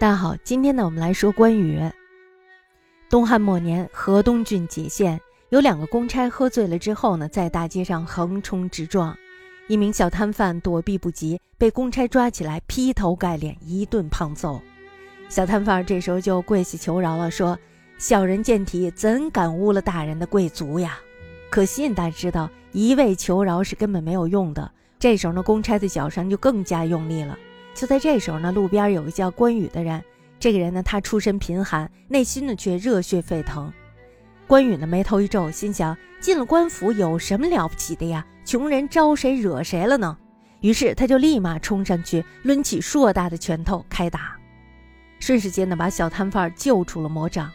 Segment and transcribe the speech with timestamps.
[0.00, 1.78] 大家好，今天呢，我们来说关羽。
[3.10, 9.14] 东汉末年，河东郡解县有两个公差喝醉了之后呢，在大街上横冲直撞，
[9.68, 14.58] 一名小摊贩躲避不及，被公差抓起来劈头盖脸一顿胖揍。
[15.28, 17.58] 小摊贩这时候就跪下求饶了，说
[18.00, 20.98] ：“小人见体，怎敢污了大人的贵族呀？”
[21.52, 24.72] 可惜大家知道，一味求饶是根本没有用的。
[24.98, 27.38] 这时候呢，公差的脚上就更加用力了。
[27.80, 30.04] 就在这时候呢，路边有个叫关羽的人。
[30.38, 33.72] 这个人呢，他出身贫寒，内心呢却热血沸腾。
[34.46, 38.26] 关羽呢眉头一皱，心想：进了官府有什么了不起的呀？
[38.44, 40.14] 穷人招谁惹谁了呢？
[40.60, 44.36] 于是他就立马冲上去，抡起硕大的拳头开打，
[45.18, 47.50] 瞬时间呢把小摊贩救出了魔掌。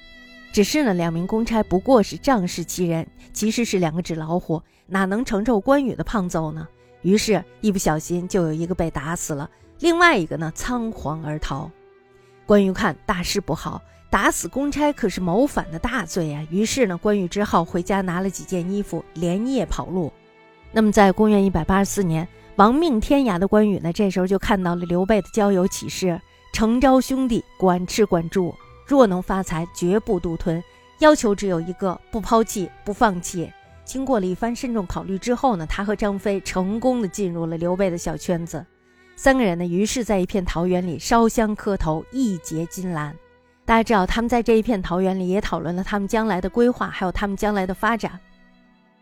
[0.51, 6.67] 只是呢，两名公差不过是仗势欺人，其实是两个纸老虎，哪能承受关羽的胖揍呢？
[7.03, 9.47] 于是，一不小心就有一个被打死了。
[9.85, 11.69] 另外一个呢，仓皇而逃。
[12.47, 16.43] 关羽看大事不好，打死公差可是谋反的大罪呀。
[16.49, 20.11] 于是呢，关羽只好回家拿了几件衣服，连夜跑路。
[20.71, 26.19] 那么，在公元一百八十四年，亡命天涯的关羽呢，这时候就看到了刘备的交友启事：
[26.51, 28.55] 诚招兄弟，管吃管住，
[28.87, 30.63] 若能发财，绝不独吞。
[30.97, 33.53] 要求只有一个，不抛弃，不放弃。
[33.83, 38.65] 经过了一番慎重考虑之后呢，他和张飞成功的进入了刘备的小圈子。
[39.15, 43.15] 三个人呢，于是在一片桃园里烧香磕头，义结金兰。
[43.63, 48.19] 大家知道，他们在这一片桃园里也讨论了他们将来的规划，还有他们将来的发展。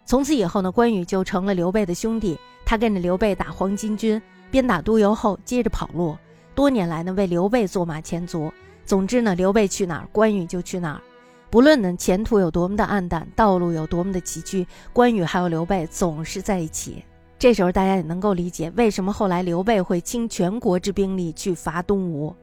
[0.06, 6.16] 从此以后呢，关羽就成了刘备的兄弟，他跟着刘备打黄巾军，边打督邮后接着跑路。
[6.54, 8.54] 多年来呢，为刘备做马前卒。
[8.86, 11.02] 总之呢，刘备去哪儿，关羽就去哪儿。
[11.50, 17.04] 不论呢前途有多么的暗淡，道路有多么的崎岖，关羽还有刘备总是在一起。
[17.44, 22.34] 这时候大家也能够理解，为什么后来刘备会倾全国之兵力去伐东吴。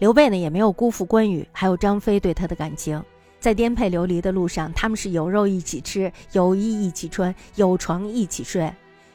[0.00, 3.00] 刘备呢也没有辜负关羽还有张飞对他的感情，
[3.38, 8.68] 在颠沛流离的路上，他们是有肉一起吃，有衣一起穿，有床一起睡。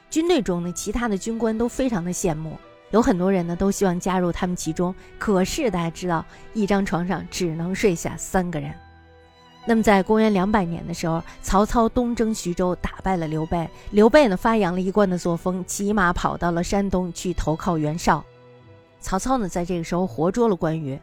[0.10, 2.58] 军队中呢，其他的军官都非常的羡慕，
[2.92, 4.96] 有很多人呢都希望加入他们其中。
[5.20, 8.74] 可是大家知道，一张床上只能睡下三个人。
[9.66, 13.70] 那么，在公元两百年的时候，曹操东征徐州，打败了刘备。
[13.92, 18.24] 刘备呢，发扬了一贯的作风，骑马跑到了山东去投靠袁绍。
[19.00, 21.00] 曹操呢，在这个时候活捉了关羽。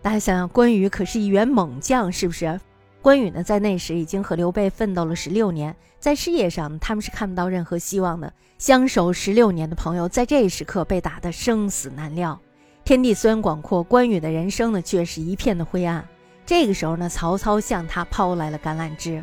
[0.00, 2.58] 大家想想，关羽可是一员猛将，是不是？
[3.02, 8.32] 关羽呢，在那时已经和刘备奋斗了十六年，在事业上他们是看不到任何希望的。
[8.56, 12.40] 相守十六年的朋友，在这一时刻被打得生死难料。
[12.84, 16.02] 天地虽然广阔，关羽的人生呢，却是一片的灰暗。
[16.48, 19.22] 这个时候呢，曹操向他抛来了橄榄枝。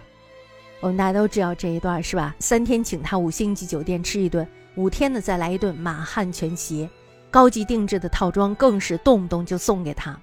[0.79, 2.35] 我们大家都知道这一段是吧？
[2.37, 6.87] 三天请他五星级酒店吃一顿，五天呢再来一顿满汉全席，
[7.31, 10.15] 高级定制的套装更是动不动就送给他。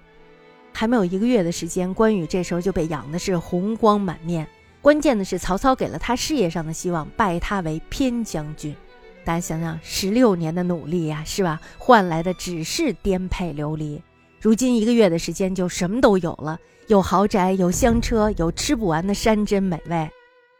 [0.72, 4.46] 还没有一个月的时间，关羽这时候就被养的是红光满面。
[4.80, 8.76] 关键的是，曹操给了他事业上的希望，拜他为偏将军。
[9.24, 11.60] 大家想想，十六年的努力呀，是吧？
[11.78, 14.00] 换来的只是颠沛流离。
[14.42, 16.58] 如今一个月的时间就什么都有了，
[16.88, 20.10] 有豪宅，有香车，有吃不完的山珍美味。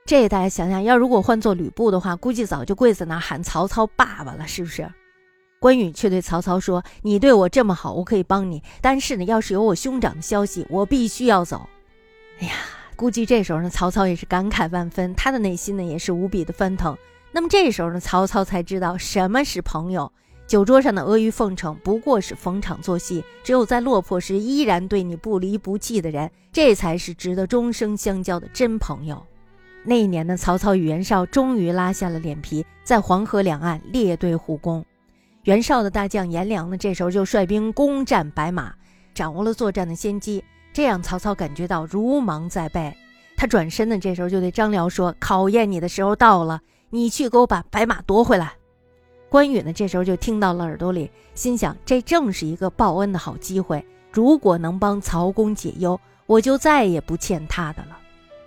[0.06, 4.88] 这大家想想，要如果换做吕布的话，估计早就跪在那喊曹操爸爸了，是不是？
[5.58, 11.68] 关羽却对曹操说：“你对我这么好，我可以帮你，但是呢，要是有我兄长的消息，我必须要走。”
[12.38, 12.52] 哎呀，
[12.94, 16.96] 估计这时候呢，曹操也是感慨万分，他的内心呢也是无比的翻腾。
[17.32, 20.12] 那么这时候呢，曹操才知道什么是朋友。
[20.46, 29.22] 酒桌上的阿谀奉承不过是逢场作戏，只有在落魄时依然对你不离不弃的人，这才是值得终生相交的真朋友。
[29.84, 34.84] 那一年呢，曹操与袁绍终于拉下了脸皮，在黄河两岸列队护攻。
[35.44, 38.72] 袁绍的大将颜良呢，这时候就率兵攻占白马，
[39.14, 42.94] 掌握了作战的先机，这让曹操感觉到如芒在背。
[43.36, 46.60] 他转身呢，这时候就对张辽说：“考验你的时候到了，
[46.90, 48.52] 你去给我把白马夺回来。”
[49.32, 53.82] 关羽呢，这时候就听到了耳朵里，心想：这正是一个报恩的好机会。
[54.12, 57.96] 如果能帮曹公解忧，我就再也不欠他的了。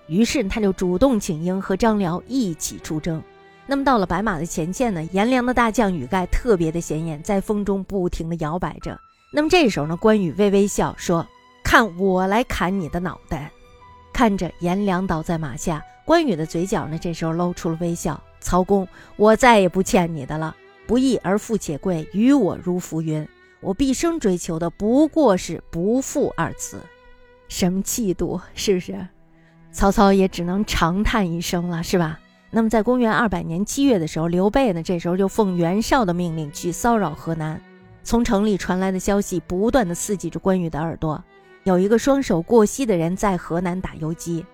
[0.05, 3.19] 于是他就主动请缨，和张辽一起出征。
[3.65, 8.95] 那么到了白马的前线呢，颜良的大将羽盖特别的显眼，在风中不停地摇摆着。
[9.31, 11.25] 那么这时候呢，关羽微微笑说
[11.65, 13.49] ：“看我来砍你的脑袋。”
[14.13, 18.21] 看着颜良倒在马下，关羽的嘴角呢，这时候露出了微笑。
[18.39, 20.55] 曹公，我再也不欠你的了。
[20.87, 23.27] 不义而富且贵，于我如浮云。
[23.61, 26.79] 我毕生追求的不过是不负二字，
[27.47, 29.07] 什么气度，是不是？
[29.71, 32.19] 曹操也只能长叹一声了，是吧？
[32.51, 37.59] 那么在公元二百年七月的时候，刘备呢，这时候就奉袁绍的命令去骚扰河南。
[38.03, 41.23] 从城里传来的消息不断的刺激着关羽的耳朵。
[41.63, 44.45] 有一个双手过膝的人在河南打游击，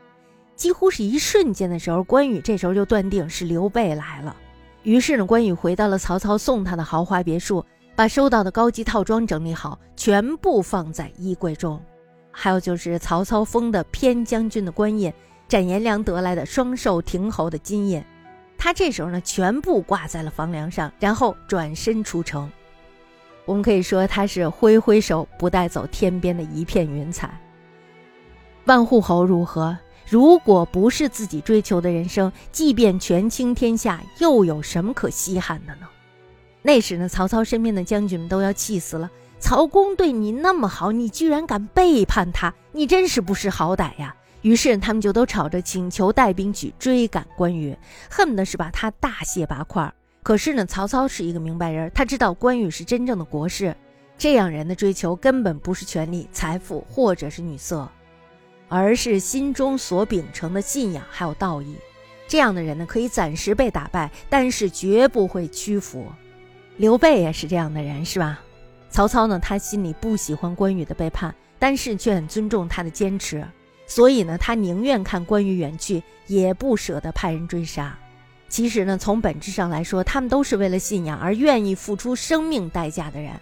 [0.55, 4.33] 几乎是一瞬间的时候，关羽这时候就断定是刘备来了。
[4.83, 7.63] 于是呢，关羽回到了曹操送他的豪华别墅，
[7.95, 11.79] 把收到的高级套装整理好，全部放在衣柜中。
[12.31, 15.13] 还有就是曹操封的偏将军的官印，
[15.47, 18.03] 展颜良得来的双寿亭侯的金印，
[18.57, 22.49] 他这时候呢，全部挂在了房梁上，然后转身出城。
[23.45, 27.39] 我们可以说，他是挥挥手不带走天边的一片云彩。
[28.65, 29.77] 万户侯如何？
[30.11, 35.87] 如果不是自己追求的人生，即便权倾天下，又有什么可稀罕的呢？
[36.61, 39.09] 那时呢，曹操身边的将军们都要气死了。
[39.39, 44.13] 曹公对你那么好，你居然敢背叛他，你真是不识好歹呀！
[44.41, 47.73] 于是他们就都吵着请求带兵去追赶关羽，
[48.09, 49.93] 恨不得是把他大卸八块。
[50.23, 53.73] 可是呢，曹操是一个明白人，他知道关羽是真正的国士，
[54.17, 57.89] 这样人的追求根本不是权力、财富或者是女色，
[58.71, 61.75] 而是心中所秉承的信仰还有道义。
[62.25, 66.07] 这样的人呢，可以暂时被打败，但是绝不会屈服。
[66.77, 68.39] 刘备也是这样的人，是吧？
[68.89, 73.45] 曹操呢，他心里不喜欢关羽的背叛，但是却很尊重他的坚持，
[73.85, 77.93] 所以呢，他宁愿看关羽远去，也不舍得派人追杀。
[78.47, 83.33] 其实呢，从本质上来说，他们都是为了信仰而愿意付出生命代价的人。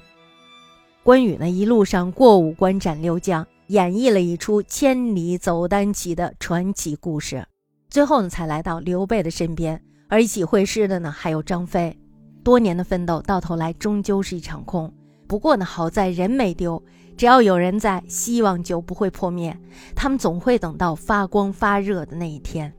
[1.10, 7.44] 关羽呢，一路上过五关斩六将，演绎了一出千里走单骑的传奇故事。
[7.90, 11.98] 最后呢，才来到刘备的身边，而一起会师的呢，还有张飞。
[12.44, 14.94] 多年的奋斗，到头来终究是一场空。
[15.28, 16.80] 不过呢，好在人没丢，
[17.18, 19.58] 只要有人在，希望就不会破灭。
[19.96, 22.72] 他们总会等到发光发热的那一天。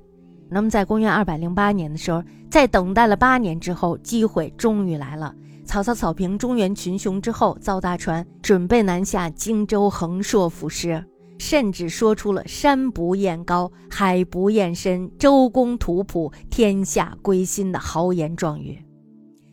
[0.48, 5.34] 那么，在公元二百零八年的时候，在等待了八年之后，机会终于来了。
[5.70, 11.06] 曹操扫平中原群雄之后，造大船，准备南下荆州，横槊赋诗，
[11.38, 18.84] 甚至说出了“山不厌高，海不厌深，周公吐哺，天下归心”的豪言壮语。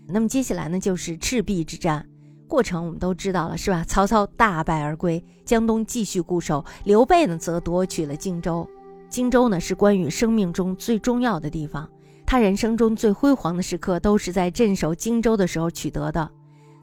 [0.07, 2.03] 那么接下来呢，就是赤壁之战，
[2.47, 3.85] 过程我们都知道了，是吧？
[3.87, 8.67] 曹操大败而归，江东继续固守，刘备呢，则夺取了荆州。
[9.07, 11.87] 荆州呢，是关羽生命中最重要的地方。
[12.27, 16.29] 他人生中最辉煌的时刻，都是在镇守荆州的时候取得的。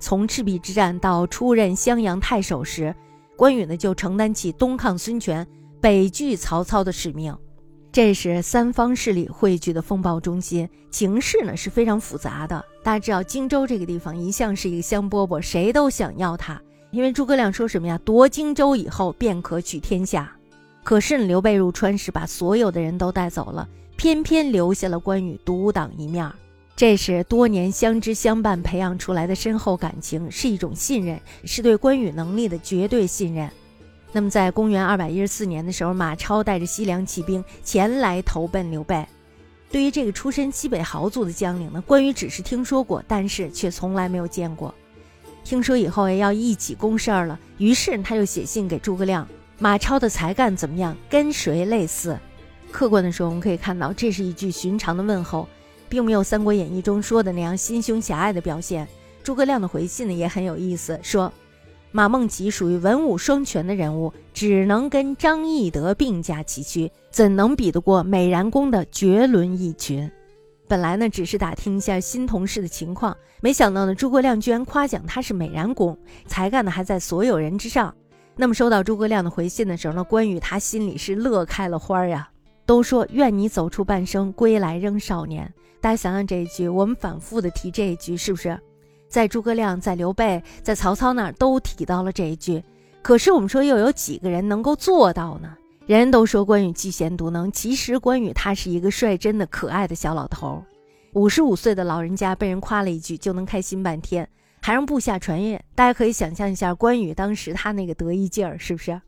[0.00, 2.94] 从赤壁之战到出任襄阳太守时，
[3.36, 5.46] 关羽呢就承担起东抗孙权、
[5.82, 7.36] 北拒曹操的使命。
[7.92, 12.64] 这是三方势力汇聚的风暴中心，情势呢是非常复杂的。
[12.82, 16.58] 大家知道，荆州这个地方一向是一个香饽饽，谁都想要它。
[16.90, 18.00] 因为诸葛亮说什么呀？
[18.02, 20.34] 夺荆州以后，便可取天下。
[20.82, 26.30] 可是刘备入川时，把所有的人都带走了，偏偏留下了关羽独当一面。
[26.76, 33.48] 这是多年相知相伴培养出来的深厚感情，是一种信任，是对关羽能力的绝对信任。
[34.10, 39.06] 那么，在公元二百一十四年的时候，马超带着西凉骑兵前来投奔刘备。
[39.70, 44.74] 对于这个出身西北豪族的将领呢，关羽只是听说过，但是却从来没有见过。
[45.42, 49.28] 听说以后要一起攻事儿了，于是他就写信给诸葛亮。
[49.58, 50.96] 马超的才干怎么样？
[51.08, 52.18] 跟谁类似？
[52.74, 55.48] 客观的说，我们可以看到，这是一句寻常的问候，
[55.88, 58.88] 并没有《三国演义》中说的那样心胸狭隘的表现。
[59.22, 61.32] 诸葛亮的回信呢也很有意思，说
[61.92, 70.10] 马孟起属于文武双全的人物，只能跟张翼德并驾齐驱，怎能比得过美髯公的绝伦一群？
[70.66, 77.94] 本来呢只是打听一下新同事的情况，没想到呢诸葛亮居然夸奖他是美髯公，才干呢还在所有人之上。
[78.34, 82.30] 那么收到诸葛亮的回信的时候呢，关羽他心里是乐开了花呀。
[82.66, 85.52] 都说愿你走出半生，归来仍少年。
[85.80, 88.58] 大家想想这一句，我们反复的提这一句，是不是？
[89.08, 92.62] 在诸葛亮、在刘备、在曹操那儿都提到了这一句。
[93.02, 95.56] 可是我们说又有几个人能够做到呢？
[95.86, 100.64] 人人都说关羽嫉贤独能，其实关羽他是一个率真的可爱的小老头。
[101.12, 104.26] 五十五岁的老人家被人夸了一句，就能开心半天。
[104.62, 108.98] 还让部下传阅，大家可以想象一下关羽当时他那个得意劲儿，是不是？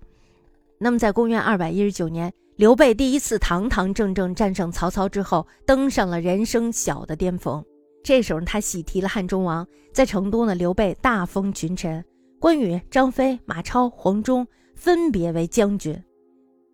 [0.79, 7.63] 那么在公元二百一十九年，刘备第一次堂堂正正战胜曹操之后，登上了人生小的巅峰。
[8.03, 12.03] 这时候他喜提了汉中王，在成都呢，刘备大封群臣，
[12.41, 16.03] 关羽、张飞、马超、黄忠分别为将军。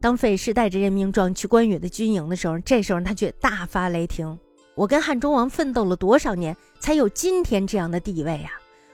[0.00, 4.38] 当费氏带着任命状去关羽的军营的时候，这时候他却大发雷霆
[4.76, 8.52] ：“我跟汉中王奋斗了多少年，才有今天这样的地位呀？”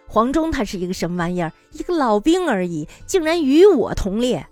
[0.09, 1.53] 黄忠他是一个什么玩意儿？
[1.73, 4.47] 一个老兵而已，竟然与我同列。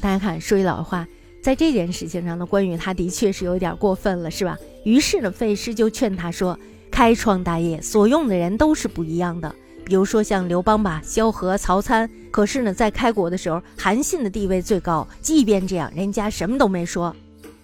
[0.00, 1.06] 大家看，说句老实话，
[1.46, 4.58] 在这件事情上呢，关羽他的确是有点过分了，是吧？
[4.82, 6.58] 于是呢，费师就劝他说
[6.90, 12.10] ：“开创大业所用的人都是不一样的，比如说像刘邦吧、萧何、曹参。
[12.32, 15.06] 可是呢，在开国的时候，韩信的地位最高。
[15.20, 17.14] 即便这样，人家什么都没说。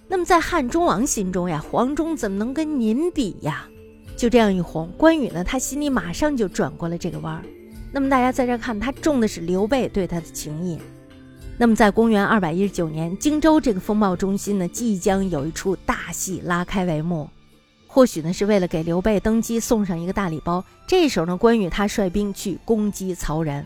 [0.07, 3.67] 那么在汉中王心中呀，黄忠怎么能跟您比呀？
[4.17, 7.43] 就这样一哄，关羽呢，他心里马上就转过了这个弯儿。
[7.91, 10.79] 那么大家在这看，他重的是刘备对他的情谊。
[11.63, 17.31] 那么在公元二百一十九年，荆州这个风暴中心呢，即将有一出大戏拉开帷幕。
[17.87, 20.65] 或许呢，是为了给刘备登基送上一个大礼包。
[20.89, 23.65] 这时候呢，关羽他率兵去攻击曹仁，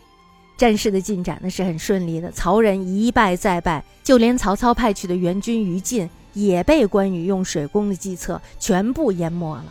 [0.59, 2.31] 战事的进展呢是很顺利的。
[2.33, 9.65] 曹仁一败再败，就连曹操派去的援军于禁也被关羽用水攻的计策全部淹没了。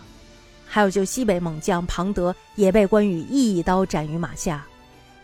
[0.65, 4.65] 还有就西北猛将庞德也被关羽一刀斩于马下。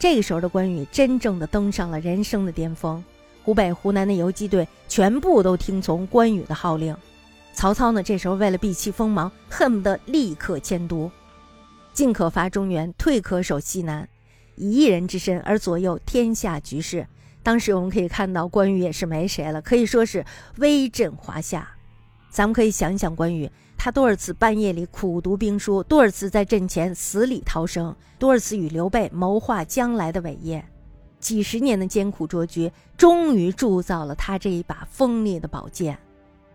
[0.02, 3.04] 这个时候的关羽真正的登上了人生的巅峰。
[3.44, 6.98] 湖北、湖南的游击队全部都听从关羽的号令。
[7.54, 8.02] 曹操呢？
[8.02, 11.12] 这时候为了避其锋芒，恨不得立刻迁都，
[11.94, 14.10] 进可伐中原，退可守西南，
[14.56, 17.06] 以一人之身而左右天下局势。
[17.44, 20.26] 当时我们可以看到，关羽也是没谁了，可以说是
[20.58, 21.70] 威震华夏。
[22.32, 23.52] 咱们可以想一想，关羽
[23.84, 30.64] 他多少次半夜里苦读兵书，多少次在阵前死里逃生，多少次与刘备谋划将来的伟业，
[31.20, 35.98] 几十年的艰苦卓绝，终于铸造了他这一把锋利的宝剑。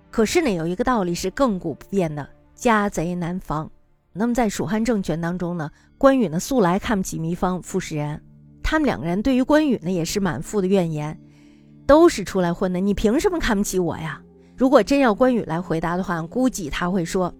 [0.08, 3.68] 可是呢，有一个道理是亘古不变的：家贼难防。
[4.12, 5.68] 那么在蜀汉政权当中呢，
[5.98, 8.22] 关羽呢素来看不起糜芳、傅士仁，
[8.62, 11.20] 他们两个人对于关羽呢也是满腹的怨言，
[11.88, 14.22] 都是出来混的，你凭什么看不起我呀？
[14.56, 17.32] 如果真要关羽来回答的话，估计他会说：“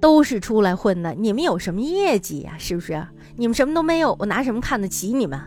[0.00, 2.56] 都是出来混的，你们有什么业绩呀？
[2.58, 3.06] 是不是？
[3.36, 5.40] 你们什么都没有，我拿什么看得起你们？”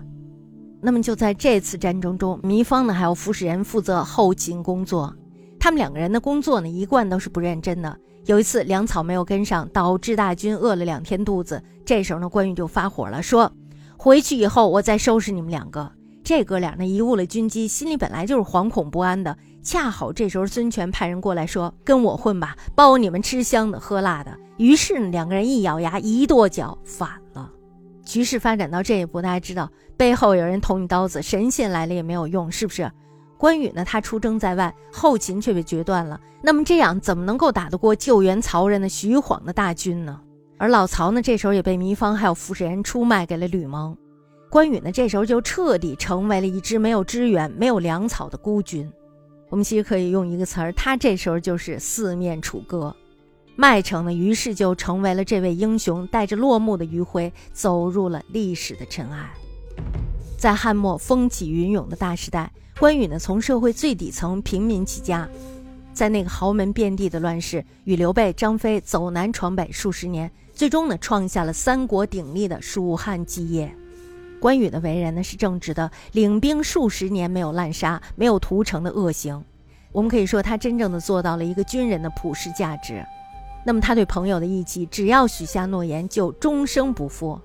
[0.82, 5.14] 那么就在这次战争中，糜芳呢还有傅士仁负责后勤工作。
[5.60, 7.96] 他们两个人的工作呢，一贯都是不认真的。
[8.26, 11.62] 有一次粮草没有跟上，导致大军饿了两天肚子。
[11.86, 13.52] 这时候呢，关羽就发火了，说
[13.98, 15.92] ：“回去以后我再收拾你们两个。”
[16.24, 19.36] 这哥俩呢，贻误了军机，心里本来就是惶恐不安的。
[19.64, 27.50] 恰好这时候孙权派人过来说：“跟我混吧，包你们吃香的喝辣的。”于是呢，两个人一咬牙，一跺脚，反了。
[28.04, 32.92] 局势发展到这一步，大家知道背后有人捅你刀子，神仙来了也没有用，是不是？
[33.38, 36.20] 关羽呢，他出征在外，后勤却被决断了。
[36.42, 40.20] 那么这样怎么能够打得过救援曹仁的徐晃的大军呢？
[40.58, 43.96] 而老曹呢，这时候也被糜芳还有傅士仁出卖给了吕蒙。
[44.52, 48.92] 关羽呢，这时候就彻底成为了一支没有支援、没有粮草的孤军。
[49.48, 52.94] 我们其实可以用一个词儿，他这时候就是四面楚歌。
[53.56, 59.32] 麦城呢，于是就成为了这位英雄带着落幕的余晖，走入了历史的尘埃。
[60.38, 62.52] 在汉末风起云涌的大时代。
[62.78, 65.30] 关羽呢，从社会最底层平民起家，
[65.94, 73.74] 在那个豪门遍地的乱世，与刘备、张飞走南闯北数十年，最终呢，创下了三国鼎立的蜀汉基业。
[74.42, 79.46] 关羽的为人呢是正直的，领兵数十年没有滥杀、没有屠城的恶行。
[79.92, 83.06] 我们可以说，他真正的做到了一个军人的普世价值。
[83.64, 87.40] 那么，他对朋友的义气，只要许下诺言，就终生不负。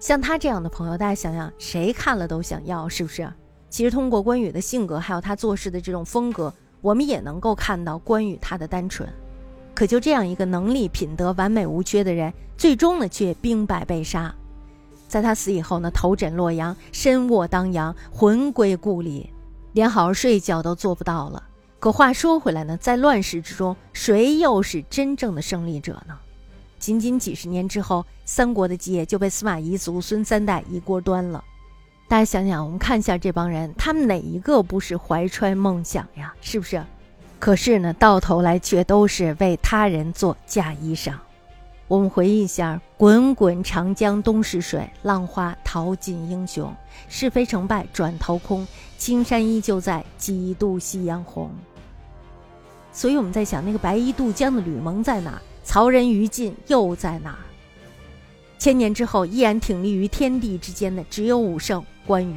[0.00, 3.32] 像他这样的朋友，大家想想，谁看了都想要，是不是？
[3.70, 9.08] 其实通过关羽的性格，还有他做事的这种风格，我们也能够看到关羽他的单纯。
[9.76, 14.34] 可就这样一个能力、品德完美无缺的人，最终呢却兵败被杀。
[15.08, 19.32] 在他死以后呢，头枕洛阳，身卧当阳，魂归故里，
[19.72, 21.42] 连好好睡觉都做不到了。
[21.78, 26.16] 可话说回来呢，在乱世之中，谁又是真正的胜利者呢？
[26.78, 31.42] 仅仅几十年之后，三国的基业就被司马懿祖孙三代一锅端了。
[32.08, 36.34] 大家想想，我们看一下这帮人，他们哪一个不是怀揣梦想呀？
[36.40, 36.82] 是不是？
[37.38, 41.12] 可是呢，到头来却都是为他人做嫁衣裳。
[41.88, 46.74] 我们回忆一下：“滚滚长江东逝水，浪花淘尽英雄。
[47.08, 48.66] 是非成败转头空，
[48.98, 51.48] 青山依旧在，几度夕阳红。”
[52.92, 55.40] 所以我们在想，那个白衣渡江的吕蒙在哪？
[55.62, 57.38] 曹仁于禁又在哪？
[58.58, 62.34] 千年之后，依然挺立于天地之间的，只有武圣关羽。